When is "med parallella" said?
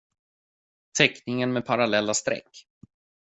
1.53-2.13